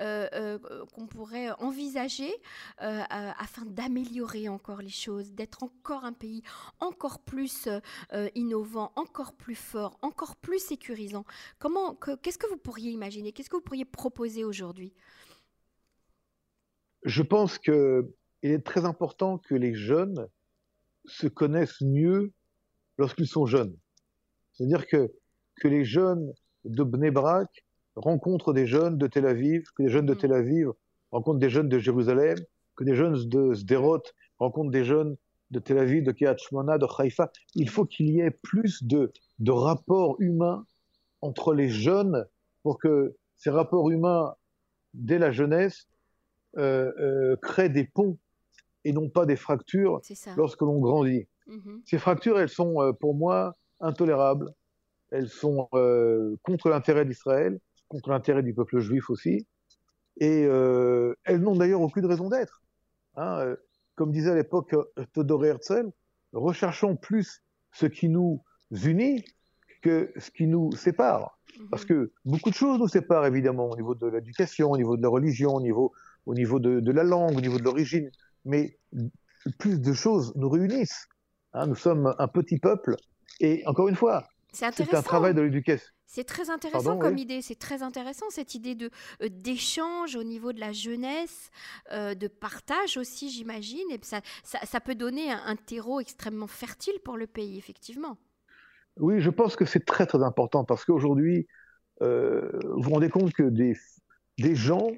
euh, 0.00 0.58
qu'on 0.94 1.06
pourrait 1.06 1.50
envisager 1.58 2.30
afin 2.78 3.64
d'améliorer 3.64 4.48
encore 4.48 4.82
les 4.82 4.90
choses, 4.90 5.32
d'être 5.32 5.64
encore 5.64 6.04
un 6.04 6.12
pays 6.12 6.42
encore 6.78 7.18
plus 7.18 7.68
innovant, 8.36 8.92
encore 8.94 9.32
plus 9.32 9.56
fort, 9.56 9.98
encore 10.02 10.36
plus 10.36 10.60
sécurisant? 10.60 11.24
Comment, 11.58 11.96
qu'est-ce 12.22 12.38
que 12.38 12.46
vous 12.46 12.58
pourriez 12.58 12.92
imaginer? 12.92 13.32
Qu'est-ce 13.32 13.50
que 13.50 13.56
vous 13.56 13.62
pourriez 13.62 13.86
proposer 13.86 14.44
aujourd'hui? 14.44 14.92
Je 17.06 17.22
pense 17.22 17.58
qu'il 17.58 18.04
est 18.42 18.66
très 18.66 18.84
important 18.84 19.38
que 19.38 19.54
les 19.54 19.74
jeunes 19.74 20.26
se 21.04 21.28
connaissent 21.28 21.80
mieux 21.80 22.32
lorsqu'ils 22.98 23.28
sont 23.28 23.46
jeunes. 23.46 23.76
C'est-à-dire 24.52 24.86
que, 24.88 25.12
que 25.60 25.68
les 25.68 25.84
jeunes 25.84 26.32
de 26.64 26.82
Bnebrak 26.82 27.64
rencontrent 27.94 28.52
des 28.52 28.66
jeunes 28.66 28.98
de 28.98 29.06
Tel 29.06 29.24
Aviv, 29.24 29.62
que 29.76 29.84
les 29.84 29.88
jeunes 29.88 30.06
de 30.06 30.14
mm. 30.14 30.18
Tel 30.18 30.32
Aviv 30.32 30.72
rencontrent 31.12 31.38
des 31.38 31.48
jeunes 31.48 31.68
de 31.68 31.78
Jérusalem, 31.78 32.38
que 32.74 32.82
des 32.82 32.96
jeunes 32.96 33.14
de 33.28 33.54
Sderot 33.54 34.02
rencontrent 34.40 34.72
des 34.72 34.84
jeunes 34.84 35.16
de 35.52 35.60
Tel 35.60 35.78
Aviv, 35.78 36.02
de 36.02 36.10
Kiryat 36.10 36.36
Shmona, 36.38 36.76
de 36.76 36.86
Haïfa. 36.98 37.30
Il 37.54 37.70
faut 37.70 37.84
qu'il 37.84 38.10
y 38.10 38.20
ait 38.20 38.32
plus 38.32 38.82
de, 38.82 39.12
de 39.38 39.52
rapports 39.52 40.16
humains 40.18 40.66
entre 41.20 41.54
les 41.54 41.68
jeunes 41.68 42.26
pour 42.64 42.78
que 42.78 43.14
ces 43.36 43.50
rapports 43.50 43.90
humains, 43.90 44.34
dès 44.92 45.18
la 45.18 45.30
jeunesse, 45.30 45.86
créent 47.42 47.68
des 47.68 47.84
ponts 47.84 48.18
et 48.86 48.92
non 48.92 49.08
pas 49.08 49.26
des 49.26 49.36
fractures 49.36 50.00
lorsque 50.36 50.62
l'on 50.62 50.78
grandit. 50.78 51.26
Mm-hmm. 51.48 51.80
Ces 51.84 51.98
fractures, 51.98 52.38
elles 52.38 52.48
sont 52.48 52.80
euh, 52.80 52.92
pour 52.92 53.14
moi 53.14 53.56
intolérables. 53.80 54.52
Elles 55.10 55.28
sont 55.28 55.68
contre 56.42 56.68
l'intérêt 56.68 57.04
d'Israël, 57.04 57.60
contre 57.86 58.10
l'intérêt 58.10 58.42
du 58.42 58.52
peuple 58.52 58.80
juif 58.80 59.08
aussi. 59.08 59.46
Et 60.18 60.42
elles 60.42 61.38
n'ont 61.38 61.54
d'ailleurs 61.54 61.80
aucune 61.80 62.06
raison 62.06 62.28
d'être. 62.28 62.60
Hein, 63.14 63.54
comme 63.94 64.10
disait 64.10 64.30
à 64.30 64.34
l'époque 64.34 64.74
Todor 65.12 65.44
Herzl, 65.44 65.90
recherchons 66.32 66.96
plus 66.96 67.44
ce 67.70 67.86
qui 67.86 68.08
nous 68.08 68.42
unit 68.72 69.24
que 69.80 70.12
ce 70.16 70.32
qui 70.32 70.48
nous 70.48 70.72
sépare. 70.72 71.38
Mm-hmm. 71.56 71.68
Parce 71.70 71.84
que 71.84 72.10
beaucoup 72.24 72.50
de 72.50 72.56
choses 72.56 72.80
nous 72.80 72.88
séparent 72.88 73.26
évidemment 73.26 73.70
au 73.70 73.76
niveau 73.76 73.94
de 73.94 74.08
l'éducation, 74.08 74.72
au 74.72 74.76
niveau 74.76 74.96
de 74.96 75.02
la 75.02 75.08
religion, 75.08 75.54
au 75.54 75.60
niveau 75.60 75.92
au 76.26 76.34
niveau 76.34 76.58
de, 76.58 76.90
la 76.90 77.04
langue, 77.04 77.36
au 77.36 77.40
niveau 77.40 77.58
de 77.58 77.62
l'origine, 77.62 78.10
mais 78.44 78.78
plus 79.58 79.80
de 79.80 79.92
choses 79.92 80.32
nous 80.36 80.48
réunissent. 80.48 81.06
Hein. 81.52 81.68
nous 81.68 81.74
sommes 81.74 82.14
un 82.18 82.28
petit 82.28 82.58
peuple, 82.58 82.96
et 83.40 83.62
encore 83.66 83.88
une 83.88 83.94
fois, 83.94 84.26
c'est 84.52 84.94
un 84.94 85.02
travail 85.02 85.34
de 85.34 85.40
l'éducation. 85.40 85.88
C'est 86.06 86.24
très 86.24 86.50
intéressant 86.50 86.98
comme 86.98 87.18
idée, 87.18 87.42
c'est 87.42 87.58
très 87.58 87.82
intéressant 87.82 88.26
cette 88.30 88.54
idée 88.54 88.74
de 88.74 88.90
euh, 89.22 89.28
d'échange 89.28 90.14
au 90.14 90.22
niveau 90.22 90.52
de 90.52 90.60
la 90.60 90.72
jeunesse, 90.72 91.50
euh, 91.92 92.14
de 92.14 92.28
partage 92.28 92.96
aussi, 92.96 93.28
j'imagine, 93.28 93.90
et 93.90 93.98
ça, 94.02 94.20
ça, 94.44 94.80
peut 94.80 94.94
donner 94.94 95.30
un, 95.30 95.56
terreau 95.56 96.00
extrêmement 96.00 96.46
fertile 96.46 96.94
pour 97.04 97.16
le 97.16 97.26
pays, 97.26 97.58
effectivement. 97.58 98.16
Oui, 98.98 99.20
je 99.20 99.30
pense 99.30 99.56
que 99.56 99.64
c'est 99.64 99.84
très 99.84 100.06
très 100.06 100.22
important 100.22 100.64
parce 100.64 100.84
qu'aujourd'hui, 100.84 101.48
euh, 102.02 102.50
vous 102.62 102.82
vous 102.82 102.90
rendez 102.90 103.10
compte 103.10 103.32
que 103.32 103.42
des, 103.42 103.76
des 104.38 104.54
gens 104.54 104.88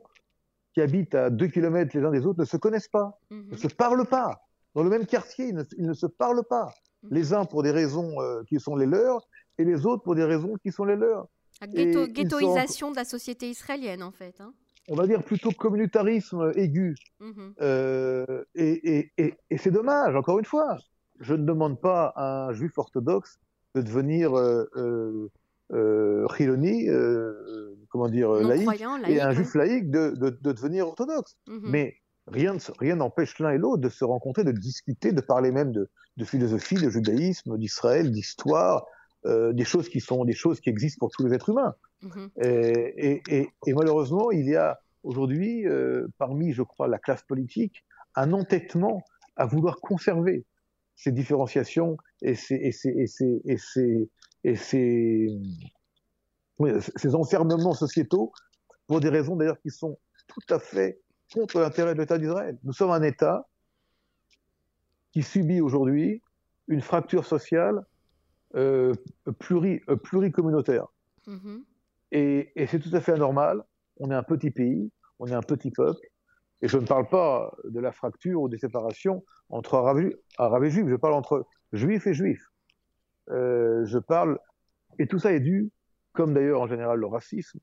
qui 0.78 0.82
habitent 0.82 1.16
à 1.16 1.28
2 1.28 1.49
km 1.49 1.99
les 1.99 2.04
uns 2.04 2.11
des 2.12 2.25
autres 2.25 2.38
ne 2.38 2.44
se 2.44 2.56
connaissent 2.56 2.88
pas, 2.88 3.18
ne 3.32 3.37
mhm. 3.37 3.56
se 3.56 3.66
parlent 3.66 4.06
pas. 4.06 4.44
Dans 4.76 4.85
le 4.85 4.90
même 4.90 5.06
quartier, 5.06 5.49
ils 5.76 5.87
ne, 5.87 5.92
se 5.92 6.06
parlent 6.06 6.44
pas. 6.49 6.73
Mhm. 7.02 7.08
Les 7.11 7.32
uns 7.32 7.44
pour 7.47 7.64
des 7.64 7.73
raisons 7.73 8.20
euh, 8.20 8.44
qui 8.49 8.61
sont 8.61 8.76
les 8.76 8.87
leurs 8.87 9.26
et 9.58 9.64
les 9.64 9.87
autres 9.87 10.04
pour 10.04 10.14
des 10.14 10.23
raisons 10.23 10.54
qui 10.62 10.70
sont 10.70 10.85
les 10.85 10.94
leurs. 10.94 11.26
La 11.61 11.66
ghettoisation 11.66 12.92
de 12.92 12.97
la 12.97 13.04
société 13.04 13.50
israélienne, 13.50 14.04
en 14.04 14.12
fait. 14.12 14.40
Hein. 14.40 14.54
On 14.88 14.94
va 14.94 15.08
dire 15.08 15.25
plutôt 15.25 15.50
communautarisme 15.50 16.52
aigu. 16.54 16.94
Mhm. 17.18 17.54
Euh, 17.61 18.44
et, 18.54 19.11
c'est 19.56 19.73
dommage, 19.73 20.14
encore 20.14 20.38
une 20.38 20.44
fois. 20.44 20.78
Je 21.18 21.35
ne 21.35 21.44
demande 21.44 21.80
pas 21.80 22.12
à 22.14 22.47
un 22.47 22.52
juif 22.52 22.78
orthodoxe 22.78 23.40
de 23.75 23.82
devenir 23.82 24.38
euh, 24.38 25.28
euh, 25.73 26.26
Chiloni, 26.37 26.88
euh, 26.88 27.75
comment 27.88 28.09
dire, 28.09 28.30
laïque, 28.33 28.68
et 29.09 29.21
un 29.21 29.33
juif 29.33 29.54
laïque 29.54 29.90
de, 29.90 30.38
devenir 30.40 30.88
orthodoxe. 30.88 31.37
Mhm. 31.47 31.61
Mais 31.64 31.97
rien 32.26 32.57
rien 32.78 32.97
n'empêche 32.97 33.38
l'un 33.38 33.50
et 33.50 33.59
l'autre 33.59 33.83
de 33.83 33.88
se 33.88 34.04
rencontrer, 34.04 34.45
de 34.45 34.52
discuter, 34.52 35.12
de 35.12 35.21
parler 35.21 35.50
même 35.50 35.73
de, 35.73 35.88
philosophie, 36.25 36.75
de 36.75 36.90
judaïsme, 36.90 37.57
d'Israël, 37.59 38.11
d'histoire, 38.11 38.85
euh, 39.26 39.52
des 39.52 39.64
choses 39.64 39.88
qui 39.88 40.00
sont 40.00 40.25
des 40.25 40.35
choses 40.35 40.61
qui 40.61 40.68
existent 40.68 40.99
pour 40.99 41.11
tous 41.11 41.25
les 41.26 41.35
êtres 41.35 41.50
humains. 41.50 41.75
Mhm. 42.02 42.30
et, 42.37 43.50
malheureusement, 43.68 44.30
il 44.30 44.49
y 44.49 44.57
a 44.57 44.78
aujourd'hui, 45.02 45.64
parmi, 46.18 46.52
je 46.52 46.62
crois, 46.62 46.88
la 46.88 46.99
classe 46.99 47.23
politique, 47.23 47.85
un 48.14 48.33
entêtement 48.33 49.02
à 49.37 49.47
vouloir 49.47 49.80
conserver 49.80 50.45
ces 50.99 51.12
différenciations 51.12 51.97
et 52.23 52.35
ces, 52.35 52.57
et 52.57 52.73
ces, 52.73 52.90
et 52.90 53.07
ces, 53.07 53.40
et 53.47 53.57
ces, 53.57 54.11
et 54.45 54.57
ces, 56.97 57.15
enfermements 57.15 57.75
sociétaux 57.75 58.33
pour 58.87 59.00
des 59.00 59.09
raisons 59.09 59.37
d'ailleurs 59.37 59.61
qui 59.61 59.71
sont 59.71 59.99
tout 60.27 60.55
à 60.55 60.59
fait 60.59 61.00
contre 61.33 61.61
l'intérêt 61.61 61.95
de 61.95 62.00
l'État 62.00 62.19
d'Israël. 62.19 62.59
Nous 62.65 62.73
sommes 62.73 62.91
un 62.91 63.03
État 63.03 63.47
qui 65.12 65.23
subit 65.23 65.61
aujourd'hui 65.61 66.23
une 66.69 66.81
fracture 66.81 67.25
sociale 67.25 67.85
euh, 68.55 68.95
pluri, 69.38 69.81
euh, 69.88 69.97
pluricommunautaire. 69.97 70.87
Mm-hmm. 71.27 71.62
Et, 72.12 72.53
et 72.57 72.67
c'est 72.67 72.79
tout 72.79 72.95
à 72.95 73.00
fait 73.00 73.12
anormal. 73.12 73.62
On 73.99 74.11
est 74.11 74.15
un 74.15 74.23
petit 74.23 74.50
pays, 74.50 74.91
on 75.19 75.27
est 75.27 75.35
un 75.35 75.43
petit 75.43 75.71
peuple, 75.71 76.00
et 76.62 76.69
je 76.69 76.79
ne 76.79 76.87
parle 76.87 77.09
pas 77.09 77.53
de 77.65 77.81
la 77.81 77.93
fracture 77.93 78.43
ou 78.43 78.49
des 78.49 78.59
séparations 78.59 79.25
entre 79.50 79.75
arabes, 79.75 80.11
arabes 80.38 80.65
et 80.65 80.71
juifs, 80.71 80.88
je 80.88 80.97
parle 80.97 81.15
entre 81.15 81.47
juifs 81.73 82.07
et 82.07 82.15
juifs. 82.15 82.47
Euh, 83.31 83.85
je 83.85 83.99
parle, 83.99 84.38
et 84.99 85.07
tout 85.07 85.19
ça 85.19 85.33
est 85.33 85.41
dû, 85.41 85.71
comme 86.12 86.35
d'ailleurs 86.35 86.61
en 86.62 86.67
général 86.67 86.99
le 86.99 87.07
racisme, 87.07 87.59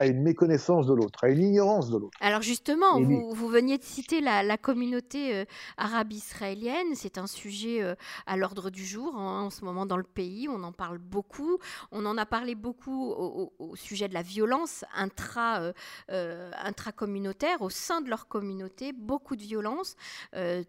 à 0.00 0.06
une 0.06 0.22
méconnaissance 0.22 0.86
de 0.86 0.94
l'autre, 0.94 1.24
à 1.24 1.28
une 1.28 1.42
ignorance 1.42 1.90
de 1.90 1.98
l'autre. 1.98 2.16
Alors 2.20 2.42
justement, 2.42 3.00
vous, 3.00 3.34
vous, 3.34 3.48
veniez 3.48 3.78
de 3.78 3.82
citer 3.82 4.20
la, 4.20 4.56
communauté 4.56 5.34
euh, 5.34 5.44
arabe 5.76 6.12
israélienne. 6.12 6.94
C'est 6.94 7.18
un 7.18 7.26
sujet 7.26 7.82
euh, 7.82 7.94
à 8.26 8.36
l'ordre 8.36 8.70
du 8.70 8.84
jour 8.84 9.16
hein, 9.16 9.42
en 9.42 9.50
ce 9.50 9.64
moment 9.64 9.86
dans 9.86 9.96
le 9.96 10.04
pays. 10.04 10.48
On 10.48 10.62
en 10.62 10.72
parle 10.72 10.98
beaucoup. 10.98 11.58
On 11.90 12.06
en 12.06 12.16
a 12.16 12.26
parlé 12.26 12.54
beaucoup 12.54 13.10
au, 13.10 13.74
sujet 13.74 14.08
de 14.08 14.14
la 14.14 14.22
violence 14.22 14.84
intra, 14.94 15.72
euh, 16.10 16.50
intracommunautaire 16.62 17.62
au 17.62 17.70
sein 17.70 18.00
de 18.00 18.08
leur 18.08 18.28
communauté. 18.28 18.92
Beaucoup 18.92 19.36
de 19.36 19.42
violence. 19.42 19.96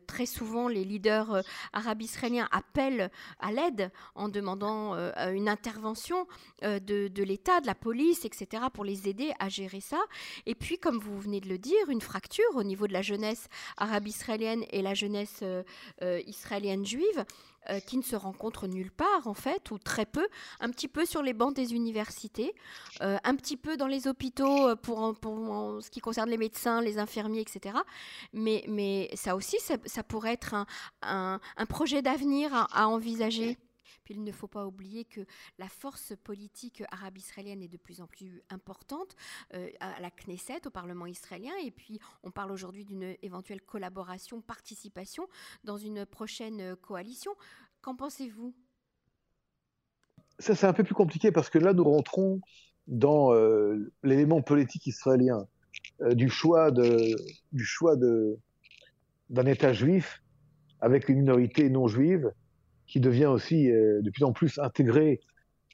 très 0.08 0.26
souvent, 0.26 0.68
les 0.68 0.84
leaders 0.84 1.44
arabes 1.74 2.02
israéliens 2.02 2.48
appellent 2.52 3.12
à 3.40 3.52
l'aide 3.52 3.92
en 4.16 4.30
demandant 4.30 4.96
une 5.32 5.50
intervention 5.50 6.28
de, 6.62 7.08
de 7.08 7.24
l'État, 7.24 7.62
de 7.62 7.68
la 7.68 7.76
police, 7.76 8.26
etc., 8.26 8.64
pour 8.74 8.84
les 8.84 9.08
aider 9.08 9.19
à 9.40 9.50
gérer 9.50 9.82
ça. 9.82 10.00
Et 10.46 10.56
puis, 10.56 10.78
comme 10.78 11.00
vous 11.00 11.20
venez 11.20 11.42
de 11.42 11.50
le 11.50 11.58
dire, 11.58 11.90
une 11.90 12.02
fracture 12.02 12.56
au 12.56 12.64
niveau 12.64 12.88
de 12.88 12.94
la 12.94 13.02
jeunesse 13.02 13.48
arabe-israélienne 13.78 14.64
et 14.72 14.82
la 14.82 14.94
jeunesse 14.94 15.40
euh, 15.42 15.64
euh, 16.02 16.22
israélienne 16.28 16.86
juive. 16.86 17.26
Euh, 17.70 17.82
qui 17.82 17.98
ne 17.98 18.02
se 18.02 18.16
rencontrent 18.16 18.68
nulle 18.68 18.90
part 18.90 19.28
en 19.28 19.34
fait, 19.34 19.70
ou 19.70 19.78
très 19.78 20.06
peu, 20.06 20.26
un 20.62 20.70
petit 20.70 20.88
peu 20.88 21.06
sur 21.06 21.22
les 21.22 21.34
bancs 21.34 21.54
des 21.54 21.74
universités, 21.74 22.56
un 23.02 23.36
petit 23.36 23.58
peu 23.58 23.76
dans 23.76 23.86
les 23.86 24.08
hôpitaux 24.08 24.76
pour, 24.78 25.14
pour 25.20 25.84
ce 25.84 25.90
qui 25.92 26.00
concerne 26.00 26.30
les 26.30 26.38
médecins, 26.38 26.82
les 26.82 26.98
infirmiers, 26.98 27.42
etc. 27.42 27.76
Mais, 28.32 28.64
mais 28.70 29.10
ça 29.14 29.36
aussi, 29.36 29.58
ça, 29.60 30.04
pourrait 30.04 30.34
être 30.34 30.56
un, 31.02 31.40
projet 31.68 32.02
d'avenir 32.02 32.50
à 32.72 32.88
envisager 32.88 33.58
il 34.10 34.24
ne 34.24 34.32
faut 34.32 34.48
pas 34.48 34.66
oublier 34.66 35.06
que 35.06 35.22
la 35.58 35.68
force 35.68 36.14
politique 36.24 36.84
arabe-israélienne 36.92 37.62
est 37.62 37.68
de 37.68 37.78
plus 37.78 38.02
en 38.02 38.08
plus 38.08 38.42
importante 38.50 39.16
euh, 39.54 39.70
à 39.80 40.00
la 40.00 40.10
Knesset, 40.10 40.66
au 40.68 40.70
Parlement 40.70 41.06
israélien. 41.06 41.54
Et 41.64 41.72
puis, 41.72 42.00
on 42.24 42.32
parle 42.32 42.52
aujourd'hui 42.52 42.86
d'une 42.86 43.16
éventuelle 43.22 43.62
collaboration, 43.62 44.42
participation 44.42 45.28
dans 45.64 45.78
une 45.78 46.06
prochaine 46.06 46.62
euh, 46.62 46.76
coalition. 46.76 47.32
Qu'en 47.82 47.96
pensez-vous? 47.96 48.54
Ça, 50.40 50.56
c'est 50.56 50.68
un 50.68 50.74
peu 50.74 50.84
plus 50.84 50.96
compliqué 50.96 51.32
parce 51.32 51.50
que 51.50 51.60
là, 51.60 51.74
nous 51.74 51.84
rentrons 51.84 52.42
dans 52.88 53.34
euh, 53.34 53.92
l'élément 54.04 54.42
politique 54.42 54.88
israélien 54.88 55.48
du 56.12 56.30
choix 56.30 56.72
du 56.72 57.64
choix 57.64 57.96
de 57.96 58.40
d'un 59.30 59.46
État 59.46 59.72
juif 59.72 60.24
avec 60.82 61.10
une 61.10 61.20
minorité 61.20 61.70
non 61.70 61.88
juive 61.88 62.32
qui 62.90 63.00
devient 63.00 63.28
aussi 63.28 63.72
euh, 63.72 64.02
de 64.02 64.10
plus 64.10 64.24
en 64.24 64.34
plus 64.34 64.58
intégré 64.60 65.22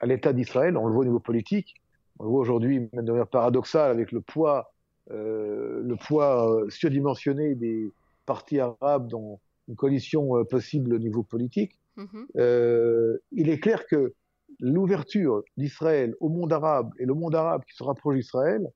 à 0.02 0.06
l'État 0.06 0.34
d'Israël. 0.34 0.78
On 0.78 0.86
le 0.86 0.94
voit 0.94 1.02
au 1.02 1.06
niveau 1.06 1.20
politique. 1.20 1.76
On 2.20 2.26
le 2.26 2.30
voit 2.30 2.42
aujourd'hui 2.42 2.90
de 2.92 3.12
manière 3.12 3.28
paradoxale 3.28 3.90
avec 3.90 4.12
le 4.12 4.20
poids, 4.20 4.74
euh, 5.12 5.82
le 5.82 5.96
poids 5.96 6.52
euh, 6.52 6.70
surdimensionné 6.70 7.56
des 7.56 7.92
partis 8.26 8.60
arabes 8.60 9.08
dans 9.08 9.40
une 9.70 9.76
coalition 9.76 10.44
possible 10.46 10.94
au 10.94 11.00
niveau 11.00 11.24
politique. 11.24 11.80
Mm-hmm. 11.98 12.26
Euh, 12.38 13.18
il 13.32 13.50
est 13.50 13.60
clair 13.60 13.88
que 13.88 14.14
l'ouverture 14.60 15.42
d'Israël 15.56 16.16
au 16.20 16.30
monde 16.30 16.52
arabe 16.52 16.92
et 17.00 17.06
le 17.06 17.14
monde 17.14 17.34
arabe 17.34 17.64
qui 17.66 17.76
se 17.76 17.84
rapproche 17.84 18.16
d'Israël 18.16 18.68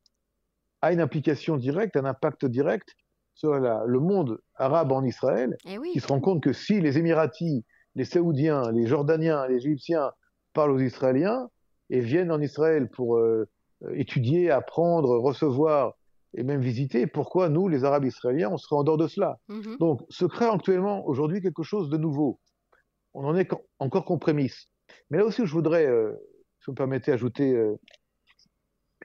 a 0.81 0.93
une 0.93 1.01
implication 1.01 1.57
directe, 1.57 1.97
un 1.97 2.05
impact 2.05 2.45
direct 2.45 2.95
sur 3.35 3.59
la, 3.59 3.83
le 3.85 3.99
monde 3.99 4.39
arabe 4.55 4.91
en 4.93 5.03
Israël, 5.03 5.57
eh 5.65 5.77
oui. 5.77 5.91
qui 5.91 5.99
se 5.99 6.07
rend 6.07 6.21
compte 6.21 6.41
que 6.41 6.53
si 6.53 6.79
les 6.79 6.97
Émiratis 6.97 7.65
les 7.99 8.05
Saoudiens, 8.05 8.71
les 8.71 8.87
Jordaniens, 8.87 9.45
les 9.47 9.57
Égyptiens 9.57 10.13
parlent 10.53 10.71
aux 10.71 10.79
Israéliens 10.79 11.49
et 11.89 11.99
viennent 11.99 12.31
en 12.31 12.39
Israël 12.39 12.87
pour 12.87 13.17
euh, 13.17 13.45
étudier, 13.91 14.49
apprendre, 14.51 15.17
recevoir 15.17 15.95
et 16.33 16.43
même 16.43 16.61
visiter. 16.61 17.07
Pourquoi 17.07 17.49
nous, 17.49 17.67
les 17.67 17.83
Arabes 17.83 18.05
israéliens, 18.05 18.51
on 18.53 18.57
serait 18.57 18.77
en 18.77 18.85
dehors 18.85 18.95
de 18.95 19.09
cela 19.09 19.37
mm-hmm. 19.49 19.79
Donc, 19.79 20.01
se 20.09 20.23
crée 20.23 20.45
actuellement 20.45 21.05
aujourd'hui 21.07 21.41
quelque 21.41 21.63
chose 21.63 21.89
de 21.89 21.97
nouveau. 21.97 22.39
On 23.13 23.25
en 23.25 23.35
est 23.35 23.49
encore 23.79 24.05
qu'en 24.05 24.17
prémisse. 24.17 24.67
Mais 25.09 25.17
là 25.17 25.25
aussi, 25.25 25.45
je 25.45 25.51
voudrais, 25.51 25.85
euh, 25.85 26.13
si 26.59 26.67
vous 26.67 26.71
me 26.71 26.77
permettez, 26.77 27.11
ajouter 27.11 27.53
euh, 27.53 27.75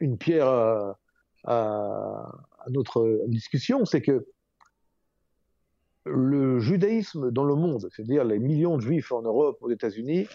une 0.00 0.18
pierre 0.18 0.46
à, 0.46 0.98
à, 1.42 2.30
à 2.60 2.70
notre 2.70 3.24
discussion, 3.26 3.84
c'est 3.86 4.02
que 4.02 4.24
le 6.04 6.58
judaïsme 6.60 7.30
dans 7.30 7.44
le 7.44 7.54
monde, 7.54 7.88
c'est-à-dire 7.90 8.24
les 8.24 8.38
millions 8.38 8.76
de 8.76 8.82
juifs 8.82 9.12
en 9.12 9.22
Europe, 9.22 9.58
aux 9.60 9.70
États-Unis, 9.70 10.26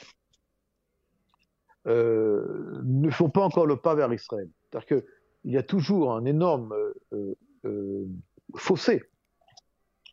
euh, 1.87 2.81
ne 2.83 3.09
font 3.09 3.29
pas 3.29 3.41
encore 3.41 3.65
le 3.65 3.77
pas 3.77 3.95
vers 3.95 4.11
Israël. 4.13 4.49
C'est-à-dire 4.63 4.87
qu'il 4.87 5.51
y 5.51 5.57
a 5.57 5.63
toujours 5.63 6.13
un 6.13 6.25
énorme 6.25 6.73
euh, 7.13 7.35
euh, 7.65 8.05
fossé 8.55 9.03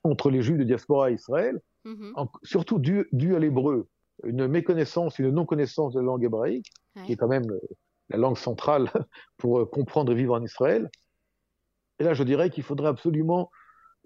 entre 0.04 0.30
les 0.30 0.42
juifs 0.42 0.58
de 0.58 0.64
diaspora 0.64 1.10
et 1.10 1.14
Israël, 1.14 1.60
mm-hmm. 1.84 2.12
en, 2.16 2.30
surtout 2.42 2.78
dû, 2.78 3.08
dû 3.12 3.34
à 3.34 3.38
l'hébreu, 3.38 3.88
une 4.24 4.46
méconnaissance, 4.46 5.18
une 5.18 5.30
non-connaissance 5.30 5.94
de 5.94 6.00
la 6.00 6.06
langue 6.06 6.24
hébraïque, 6.24 6.70
ouais. 6.94 7.02
qui 7.04 7.12
est 7.12 7.16
quand 7.16 7.28
même 7.28 7.46
la 8.10 8.18
langue 8.18 8.38
centrale 8.38 8.90
pour 9.36 9.68
comprendre 9.70 10.12
et 10.12 10.14
vivre 10.14 10.34
en 10.34 10.42
Israël. 10.42 10.90
Et 11.98 12.04
là, 12.04 12.14
je 12.14 12.22
dirais 12.22 12.50
qu'il 12.50 12.62
faudrait 12.62 12.88
absolument 12.88 13.50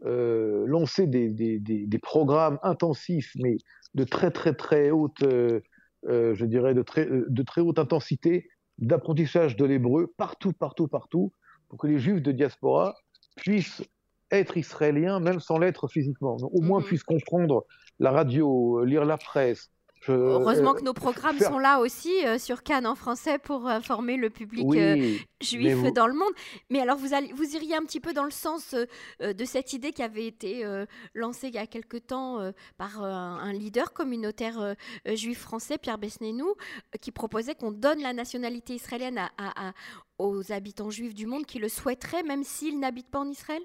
euh, 0.04 0.64
lancer 0.66 1.06
des, 1.06 1.28
des, 1.30 1.58
des, 1.58 1.86
des, 1.86 1.98
programmes 1.98 2.58
intensifs, 2.62 3.32
mais 3.36 3.56
de 3.94 4.04
très 4.04 4.30
très 4.30 4.54
très 4.54 4.90
haute, 4.90 5.22
euh, 5.22 5.60
euh, 6.08 6.34
je 6.34 6.44
dirais 6.46 6.74
de 6.74 6.82
très, 6.82 7.06
de 7.06 7.42
très 7.42 7.60
haute 7.60 7.78
intensité 7.78 8.48
d'apprentissage 8.78 9.56
de 9.56 9.64
l'hébreu 9.66 10.12
partout, 10.16 10.52
partout, 10.52 10.88
partout, 10.88 11.32
pour 11.68 11.78
que 11.78 11.86
les 11.86 11.98
juifs 11.98 12.22
de 12.22 12.32
diaspora 12.32 12.94
puissent 13.36 13.82
être 14.30 14.56
israéliens 14.56 15.20
même 15.20 15.40
sans 15.40 15.58
l'être 15.58 15.86
physiquement, 15.88 16.36
au 16.40 16.60
moins 16.62 16.80
mm 16.80 16.82
-hmm. 16.82 16.86
puissent 16.86 17.02
comprendre 17.02 17.66
la 17.98 18.10
radio, 18.10 18.84
lire 18.84 19.04
la 19.04 19.18
presse, 19.18 19.70
je, 20.00 20.12
Heureusement 20.12 20.72
euh, 20.72 20.78
que 20.78 20.82
nos 20.82 20.94
programmes 20.94 21.36
faire... 21.36 21.50
sont 21.50 21.58
là 21.58 21.78
aussi 21.78 22.10
euh, 22.24 22.38
sur 22.38 22.62
Cannes 22.62 22.86
en 22.86 22.94
français 22.94 23.38
pour 23.38 23.68
euh, 23.68 23.80
former 23.80 24.16
le 24.16 24.30
public 24.30 24.64
oui, 24.66 24.80
euh, 24.80 25.16
juif 25.42 25.74
vous... 25.74 25.90
dans 25.90 26.06
le 26.06 26.14
monde. 26.14 26.32
Mais 26.70 26.80
alors 26.80 26.96
vous, 26.96 27.12
allez, 27.12 27.30
vous 27.34 27.54
iriez 27.54 27.76
un 27.76 27.84
petit 27.84 28.00
peu 28.00 28.14
dans 28.14 28.24
le 28.24 28.30
sens 28.30 28.74
euh, 29.20 29.32
de 29.34 29.44
cette 29.44 29.74
idée 29.74 29.92
qui 29.92 30.02
avait 30.02 30.26
été 30.26 30.64
euh, 30.64 30.86
lancée 31.14 31.48
il 31.48 31.54
y 31.54 31.58
a 31.58 31.66
quelque 31.66 31.98
temps 31.98 32.38
par 32.78 33.02
un 33.02 33.52
leader 33.52 33.92
communautaire 33.92 34.74
juif 35.06 35.40
français, 35.40 35.78
Pierre 35.78 35.98
Besnénou, 35.98 36.54
qui 37.00 37.12
proposait 37.12 37.54
qu'on 37.54 37.72
donne 37.72 38.00
la 38.00 38.12
nationalité 38.12 38.74
israélienne 38.74 39.18
à, 39.18 39.30
à, 39.36 39.68
à, 39.68 39.72
aux 40.18 40.52
habitants 40.52 40.90
juifs 40.90 41.14
du 41.14 41.26
monde 41.26 41.44
qui 41.44 41.58
le 41.58 41.68
souhaiteraient, 41.68 42.22
même 42.22 42.44
s'ils 42.44 42.78
n'habitent 42.78 43.10
pas 43.10 43.20
en 43.20 43.28
Israël? 43.28 43.62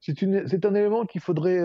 C'est 0.00 0.22
un 0.22 0.74
élément 0.74 1.06
qu'il 1.06 1.20
faudrait 1.20 1.60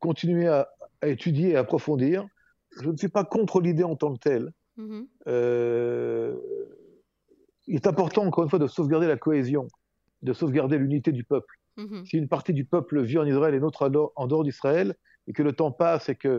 continuer 0.00 0.48
à, 0.48 0.68
à 1.04 1.08
étudier 1.08 1.50
et 1.50 1.56
à 1.56 1.60
approfondir. 1.60 2.26
Je 2.82 2.90
ne 2.90 2.96
suis 2.96 3.08
pas 3.18 3.24
contre 3.24 3.60
l'idée 3.60 3.84
en 3.84 3.96
tant 3.96 4.12
que 4.14 4.20
telle. 4.28 4.46
-hmm. 4.78 5.06
euh, 5.28 6.34
il 7.66 7.76
est 7.76 7.86
important, 7.86 8.22
encore 8.28 8.44
une 8.44 8.50
fois, 8.50 8.58
de 8.66 8.70
sauvegarder 8.76 9.08
la 9.14 9.18
cohésion, 9.26 9.64
de 10.28 10.32
sauvegarder 10.40 10.76
l'unité 10.82 11.10
du 11.12 11.24
peuple. 11.32 11.54
-hmm. 11.76 12.04
Si 12.08 12.14
une 12.22 12.30
partie 12.36 12.54
du 12.60 12.64
peuple 12.74 12.94
vit 13.10 13.18
en 13.22 13.26
Israël 13.32 13.52
et 13.54 13.58
une 13.62 13.68
autre 13.70 13.82
en 14.20 14.26
dehors 14.30 14.44
d'Israël, 14.48 14.88
et 15.26 15.32
que 15.36 15.44
le 15.48 15.52
temps 15.60 15.72
passe 15.84 16.04
et 16.12 16.16
que 16.24 16.34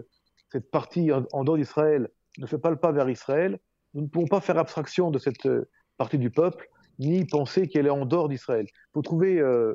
cette 0.52 0.70
partie 0.78 1.08
en 1.38 1.42
dehors 1.46 1.60
d'Israël 1.62 2.04
ne 2.42 2.46
fait 2.52 2.62
pas 2.66 2.72
le 2.76 2.80
pas 2.86 2.92
vers 3.00 3.10
Israël, 3.18 3.52
nous 3.94 4.02
ne 4.06 4.10
pouvons 4.14 4.30
pas 4.36 4.42
faire 4.48 4.58
abstraction 4.66 5.06
de 5.16 5.20
cette 5.26 5.46
euh, 5.56 5.62
partie 6.02 6.20
du 6.26 6.30
peuple, 6.42 6.64
ni 7.08 7.16
penser 7.38 7.62
qu'elle 7.70 7.88
est 7.90 7.98
en 8.02 8.06
dehors 8.14 8.30
d'Israël. 8.34 8.66
Il 8.70 8.92
faut 8.94 9.06
trouver, 9.12 9.34
euh, 9.40 9.74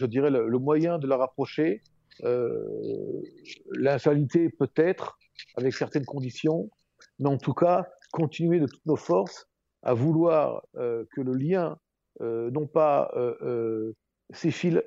je 0.00 0.06
dirais, 0.14 0.30
le, 0.36 0.40
le, 0.54 0.58
moyen 0.68 0.94
de 1.02 1.06
la 1.12 1.16
rapprocher 1.24 1.70
l'infalité 3.72 4.48
peut-être, 4.50 5.18
avec 5.56 5.74
certaines 5.74 6.04
conditions, 6.04 6.70
mais 7.18 7.28
en 7.28 7.38
tout 7.38 7.54
cas, 7.54 7.86
continuer 8.12 8.60
de 8.60 8.66
toutes 8.66 8.86
nos 8.86 8.96
forces 8.96 9.46
à 9.82 9.94
vouloir 9.94 10.62
euh, 10.76 11.04
que 11.14 11.20
le 11.20 11.34
lien, 11.34 11.76
euh, 12.20 12.50
non 12.50 12.66
pas 12.66 13.10
fils, 14.32 14.80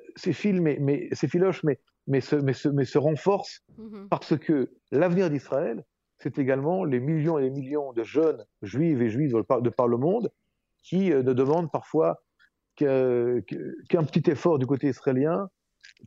mais, 0.60 0.78
mais, 0.80 1.08
ces 1.12 1.28
filoches, 1.28 1.62
mais, 1.62 1.78
mais, 2.06 2.20
se, 2.20 2.36
mais, 2.36 2.52
se, 2.52 2.68
mais 2.68 2.84
se 2.84 2.98
renforcent 2.98 3.62
Mhm. 3.78 4.08
parce 4.08 4.36
que 4.38 4.70
l'avenir 4.90 5.30
d'Israël, 5.30 5.84
c'est 6.18 6.38
également 6.38 6.84
les 6.84 7.00
millions 7.00 7.38
et 7.38 7.42
les 7.42 7.50
millions 7.50 7.92
de 7.92 8.02
jeunes 8.02 8.44
juifs 8.62 9.00
et 9.00 9.10
juifs 9.10 9.32
de 9.32 9.70
par, 9.70 9.88
le 9.88 9.96
monde 9.96 10.30
qui 10.82 11.12
euh, 11.12 11.22
ne 11.22 11.32
demandent 11.32 11.70
parfois 11.70 12.22
qu'un 12.76 14.04
petit 14.04 14.30
effort 14.30 14.58
du 14.58 14.66
côté 14.66 14.88
israélien 14.88 15.48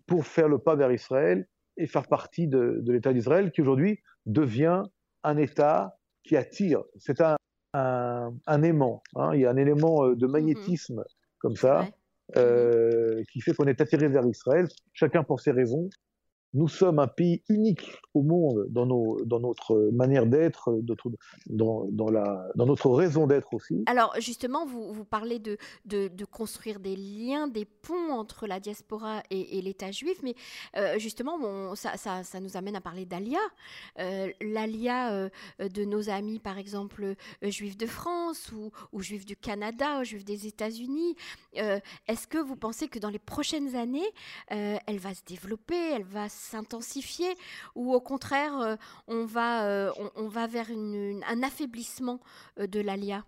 pour 0.08 0.26
faire 0.26 0.48
le 0.48 0.58
pas 0.60 0.76
vers 0.76 0.92
Israël 0.92 1.48
et 1.78 1.88
faire 1.88 2.08
partie 2.08 2.48
de, 2.48 2.80
de 2.82 2.92
l'État 2.94 3.14
d'Israël 3.14 3.52
qui 3.52 3.62
aujourd'hui 3.62 4.00
devient 4.26 4.84
un 5.24 5.38
État 5.38 5.98
qui 6.24 6.36
attire. 6.38 6.84
C'est 6.98 7.22
un, 7.22 7.36
un, 7.74 8.34
un 8.48 8.64
aimant. 8.64 9.02
hein. 9.16 9.32
Il 9.34 9.42
y 9.42 9.46
a 9.46 9.50
un 9.52 9.58
élément 9.58 10.06
euh, 10.06 10.16
de 10.16 10.28
magnétisme 10.28 11.04
comme 11.40 11.56
ça 11.56 11.88
Ouais. 12.36 12.42
euh, 12.44 13.24
qui 13.32 13.42
fait 13.42 13.54
qu'on 13.56 13.66
est 13.66 13.82
attiré 13.82 14.08
vers 14.08 14.24
Israël, 14.26 14.68
chacun 14.94 15.24
pour 15.24 15.40
ses 15.40 15.50
raisons. 15.52 15.90
Nous 16.54 16.68
sommes 16.68 17.00
un 17.00 17.08
pays 17.08 17.44
unique 17.50 17.92
au 18.14 18.24
monde 18.24 18.66
dans, 18.70 18.86
notre 18.86 19.90
manière 19.92 20.26
d'être, 20.26 20.82
dans, 21.48 21.86
notre 22.56 22.90
raison 22.90 23.28
d'être 23.28 23.54
aussi. 23.54 23.84
Alors 23.86 24.16
justement, 24.20 24.66
vous, 24.66 25.06
parlez 25.06 25.40
de, 25.40 25.58
construire 26.26 26.80
des 26.80 26.96
liens, 26.96 27.48
des 27.48 27.66
ponts 27.66 28.12
entre 28.12 28.48
la 28.48 28.60
diaspora 28.60 29.22
et, 29.30 29.62
l'État 29.62 29.92
juif, 29.92 30.20
mais 30.24 30.36
euh, 30.78 30.98
justement, 30.98 31.76
ça, 31.76 32.40
nous 32.40 32.58
amène 32.58 32.76
à 32.76 32.82
parler 32.82 33.06
d'Alia. 33.06 33.40
Euh, 34.00 34.32
L'Alia 34.42 35.12
euh, 35.12 35.30
de 35.60 35.84
nos 35.86 36.10
amis, 36.10 36.40
par 36.40 36.58
exemple, 36.58 37.04
euh, 37.04 37.50
juifs 37.50 37.78
de 37.78 37.86
France 37.86 38.52
ou, 38.92 39.02
juifs 39.02 39.26
du 39.26 39.36
Canada 39.36 40.00
ou 40.00 40.04
juifs 40.04 40.26
des 40.26 40.48
États-Unis. 40.48 41.16
Est-ce 41.54 42.28
que 42.28 42.38
vous 42.38 42.56
pensez 42.56 42.88
que 42.88 43.00
dans 43.00 43.10
les 43.10 43.20
prochaines 43.20 43.76
années, 43.76 44.10
elle 44.48 45.00
va 45.00 45.14
se 45.14 45.24
développer, 45.26 45.94
elle 45.94 46.04
va 46.04 46.30
s'intensifier, 46.40 47.36
ou 47.76 47.94
au 47.94 48.02
contraire, 48.02 48.60
euh, 48.60 48.76
on, 49.08 49.26
va, 49.26 49.68
euh, 49.68 49.92
on, 50.16 50.28
va 50.28 50.48
vers 50.48 50.70
un 50.72 51.44
affaiblissement 51.44 52.20
euh, 52.60 52.68
de 52.68 52.80
l'Alia? 52.80 53.26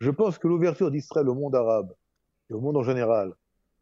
Je 0.00 0.10
pense 0.10 0.38
que 0.38 0.48
l'ouverture 0.48 0.90
d'Israël 0.90 1.28
au 1.28 1.34
monde 1.34 1.54
arabe 1.54 1.92
et 2.50 2.54
au 2.54 2.60
monde 2.60 2.76
en 2.76 2.82
général, 2.82 3.34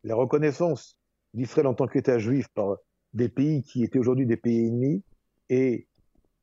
la 0.05 0.15
reconnaissance 0.15 0.97
d'Israël 1.35 1.67
en 1.67 1.75
tant 1.75 1.87
qu'État 1.87 2.19
juif 2.19 2.49
par 2.55 2.77
des 3.13 3.29
pays 3.29 3.63
qui 3.63 3.85
étaient 3.85 3.99
aujourd'hui 3.99 4.27
des 4.27 4.37
pays 4.37 4.69
ennemis 4.69 5.03
et 5.49 5.87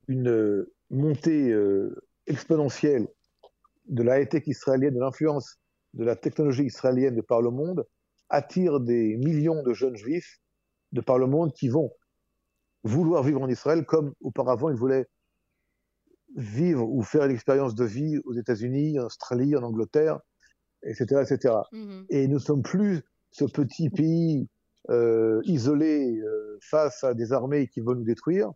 une 0.07 0.65
montée 0.89 1.55
exponentielle 2.25 3.07
de 3.87 4.03
la 4.03 4.19
high-tech 4.19 4.43
israélienne, 4.47 4.95
de 4.95 4.99
l'influence 4.99 5.57
de 5.93 6.03
la 6.03 6.15
technologie 6.15 6.63
israélienne 6.63 7.15
de 7.15 7.21
par 7.21 7.41
le 7.41 7.51
monde, 7.51 7.85
attire 8.29 8.79
des 8.79 9.17
millions 9.17 9.63
de 9.63 9.73
jeunes 9.73 9.95
juifs 9.95 10.39
de 10.91 11.01
par 11.01 11.17
le 11.17 11.27
monde 11.27 11.53
qui 11.53 11.67
vont 11.69 11.91
vouloir 12.83 13.23
vivre 13.23 13.41
en 13.41 13.49
Israël 13.49 13.85
comme 13.85 14.13
auparavant 14.21 14.69
ils 14.69 14.75
voulaient 14.75 15.07
vivre 16.35 16.87
ou 16.87 17.01
faire 17.01 17.25
une 17.25 17.31
expérience 17.31 17.75
de 17.75 17.85
vie 17.85 18.19
aux 18.25 18.33
États-Unis, 18.33 18.99
en 18.99 19.05
Australie, 19.05 19.55
en 19.55 19.63
Angleterre, 19.63 20.19
etc., 20.83 21.23
etc. 21.27 21.55
Mhm. 21.71 22.05
Et 22.09 22.27
nous 22.27 22.35
ne 22.35 22.39
sommes 22.39 22.61
plus 22.61 23.01
ce 23.31 23.45
petit 23.45 23.89
pays 23.89 24.47
euh, 24.89 25.41
isolé 25.45 26.19
euh, 26.19 26.57
face 26.61 27.03
à 27.03 27.13
des 27.13 27.33
armées 27.33 27.67
qui 27.67 27.81
veulent 27.81 27.97
nous 27.97 28.03
détruire. 28.05 28.51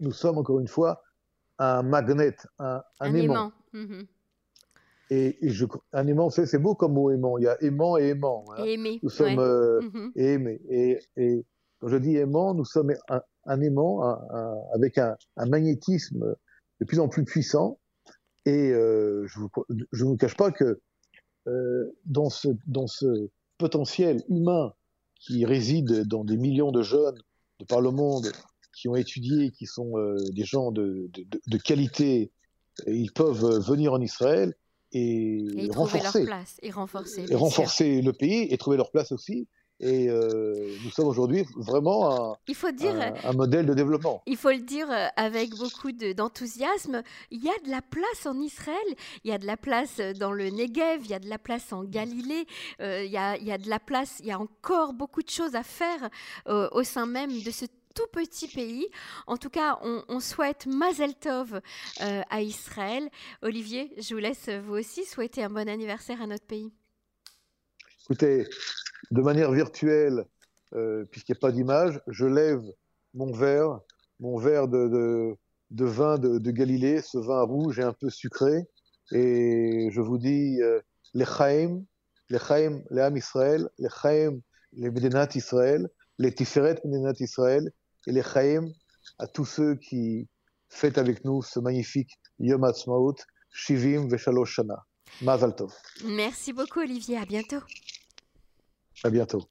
Nous 0.00 0.12
sommes 0.12 0.38
encore 0.38 0.58
une 0.58 0.68
fois 0.68 1.02
un 1.58 1.82
magnet, 1.82 2.34
un, 2.58 2.82
un 3.00 3.06
Un 3.10 3.14
aimant. 3.14 3.34
aimant. 3.34 3.52
Mhm. 3.72 4.06
Et, 5.10 5.36
je, 5.42 5.66
un 5.92 6.06
aimant, 6.06 6.30
c'est 6.30 6.58
beau 6.58 6.74
comme 6.74 6.94
mot 6.94 7.10
aimant. 7.10 7.36
Il 7.38 7.44
y 7.44 7.48
a 7.48 7.62
aimant 7.62 7.96
et 7.98 8.08
aimant. 8.08 8.44
hein. 8.56 8.64
Et. 8.64 8.76
Nous 9.02 9.10
sommes 9.10 9.36
ouais. 9.38 9.44
euh, 9.44 9.80
Mhm. 9.82 10.12
aimés. 10.16 10.60
Et, 10.70 10.98
et 11.16 11.44
quand 11.78 11.88
je 11.88 11.96
dis 11.98 12.16
aimant, 12.16 12.54
nous 12.54 12.64
sommes 12.64 12.94
un, 13.08 13.20
un 13.44 13.60
aimant 13.60 14.02
un- 14.02 14.20
un- 14.30 14.58
avec 14.74 14.96
un, 14.98 15.16
un 15.36 15.46
magnétisme 15.46 16.34
de 16.80 16.84
plus 16.86 17.00
en 17.00 17.08
plus 17.08 17.24
puissant. 17.24 17.78
Et 18.46 18.70
euh, 18.72 19.26
je 19.26 19.40
ne 20.04 20.08
vous 20.08 20.16
cache 20.16 20.36
pas 20.36 20.50
que 20.50 20.80
euh, 21.46 21.92
dans, 22.06 22.30
ce, 22.30 22.48
dans 22.66 22.86
ce 22.86 23.28
potentiel 23.58 24.22
humain 24.28 24.72
qui 25.20 25.44
réside 25.44 26.06
dans 26.06 26.24
des 26.24 26.36
millions 26.36 26.72
de 26.72 26.82
jeunes 26.82 27.18
de 27.60 27.64
par 27.66 27.80
le 27.80 27.90
monde 27.90 28.26
qui 28.74 28.88
ont 28.88 28.96
étudié, 28.96 29.50
qui 29.50 29.66
sont 29.66 29.96
euh, 29.98 30.16
des 30.32 30.44
gens 30.44 30.72
de, 30.72 31.08
de, 31.12 31.22
de- 31.22 31.40
de 31.46 31.56
qualité, 31.58 32.32
et 32.86 32.94
ils 32.94 33.12
peuvent 33.12 33.44
euh, 33.44 33.58
venir 33.60 33.92
en 33.92 34.00
Israël 34.00 34.54
et, 34.94 35.36
Et 35.36 35.68
trouver 35.68 35.68
leur 35.68 35.76
renforcer, 35.76 36.24
place. 36.24 36.56
Et 36.62 36.70
renforcer. 36.70 37.26
et 37.28 37.34
renforcer 37.34 38.02
le 38.02 38.12
pays 38.12 38.46
et 38.50 38.56
trouver 38.56 38.76
leur 38.76 38.90
place 38.90 39.12
aussi. 39.12 39.46
Et 39.80 40.08
euh, 40.08 40.54
nous 40.84 40.90
sommes 40.92 41.08
aujourd'hui 41.08 41.44
vraiment 41.56 42.30
un, 42.32 42.36
Il 42.46 42.54
faut 42.54 42.70
dire. 42.70 42.94
un, 42.94 43.28
un 43.28 43.32
modèle 43.32 43.66
de 43.66 43.74
développement. 43.74 44.22
Il 44.26 44.36
faut 44.36 44.50
le 44.52 44.60
dire 44.60 44.86
euh, 44.88 45.08
avec 45.16 45.50
beaucoup 45.50 45.90
de- 45.90 46.12
d'enthousiasme, 46.12 47.02
il 47.32 47.42
y 47.44 47.48
a 47.48 47.58
de 47.64 47.70
la 47.70 47.82
place 47.82 48.24
en 48.24 48.40
Israël, 48.40 48.78
il 49.24 49.30
y 49.30 49.34
a 49.34 49.38
de 49.38 49.46
la 49.46 49.56
place 49.56 49.96
euh, 49.98 50.12
dans 50.12 50.30
le 50.30 50.48
Negev, 50.50 51.00
il 51.04 51.10
y 51.10 51.14
a 51.14 51.18
de 51.18 51.28
la 51.28 51.38
place 51.38 51.72
en 51.72 51.82
Galilée, 51.82 52.46
euh, 52.80 53.02
il, 53.04 53.10
y 53.10 53.16
a, 53.16 53.36
il 53.36 53.44
y 53.44 53.50
a 53.52 53.58
de 53.58 53.68
la 53.68 53.80
place, 53.80 54.18
il 54.20 54.26
y 54.26 54.30
a 54.30 54.38
encore 54.38 54.92
beaucoup 54.92 55.22
de 55.24 55.30
choses 55.30 55.56
à 55.56 55.64
faire 55.64 56.08
euh, 56.48 56.68
au 56.70 56.84
sein 56.84 57.06
même 57.06 57.32
de 57.42 57.50
ce 57.50 57.64
tout 57.94 58.06
petit 58.12 58.48
pays. 58.48 58.88
En 59.26 59.36
tout 59.36 59.50
cas, 59.50 59.78
on, 59.82 60.20
souhaite 60.20 60.66
Mazel 60.66 61.14
Tov 61.14 61.54
euh, 61.54 62.22
à 62.30 62.42
Israël. 62.42 63.08
Olivier, 63.42 63.92
je 63.98 64.14
vous 64.14 64.20
laisse 64.20 64.48
euh, 64.48 64.60
vous 64.60 64.74
aussi 64.74 65.04
souhaiter 65.04 65.42
un 65.42 65.50
bon 65.50 65.68
anniversaire 65.68 66.20
à 66.20 66.26
notre 66.26 66.46
pays. 66.46 66.72
Écoutez, 68.04 68.46
de 69.10 69.22
manière 69.22 69.52
virtuelle, 69.52 70.24
euh, 70.74 71.04
puisqu'il 71.10 71.32
n'y 71.32 71.38
a 71.38 71.40
pas 71.40 71.52
d'image, 71.52 72.00
je 72.08 72.26
lève 72.26 72.62
mon 73.14 73.32
verre, 73.32 73.80
mon 74.20 74.36
verre 74.38 74.68
de, 74.68 75.36
vin 75.70 76.18
de, 76.18 76.38
de 76.38 76.50
Galilée, 76.50 77.00
ce 77.00 77.18
vin 77.18 77.42
rouge 77.42 77.78
et 77.78 77.82
un 77.82 77.92
peu 77.92 78.10
sucré, 78.10 78.66
et 79.12 79.88
je 79.90 80.00
vous 80.00 80.18
dis 80.18 80.60
euh, 80.62 80.80
les 81.12 81.24
Chaim, 81.24 81.82
les 82.30 82.38
Chaim, 82.38 82.82
les 82.90 83.02
Am 83.02 83.16
Israël, 83.16 83.68
les 83.78 83.88
Chaim, 83.88 84.40
les 84.72 84.90
Médénat 84.90 85.28
Israël, 85.34 85.88
les 86.18 86.34
Tiferet 86.34 86.80
Médénat 86.84 87.14
Israël, 87.20 87.70
et 88.06 88.12
les 88.12 88.22
Chaim 88.22 88.68
à 89.18 89.26
tous 89.26 89.44
ceux 89.44 89.76
qui 89.76 90.28
fêtent 90.68 90.98
avec 90.98 91.24
nous 91.24 91.42
ce 91.42 91.60
magnifique 91.60 92.10
Yom 92.38 92.64
Ha'atzmaut, 92.64 93.16
Shivim 93.50 94.08
Veshalosh 94.08 94.54
Shana. 94.54 94.84
Mazal 95.22 95.54
Tov. 95.54 95.72
Merci 96.04 96.52
beaucoup 96.52 96.80
Olivier, 96.80 97.18
à 97.18 97.24
bientôt. 97.24 97.60
À 99.04 99.10
bientôt. 99.10 99.48